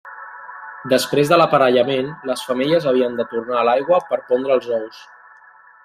Després 0.93 1.33
de 1.33 1.37
l'aparellament, 1.41 2.09
les 2.31 2.45
femelles 2.47 2.89
havien 2.93 3.21
de 3.21 3.29
tornar 3.35 3.61
a 3.61 3.65
l'aigua 3.71 4.03
per 4.11 4.21
pondre 4.33 4.57
els 4.61 4.73
ous. 4.81 5.05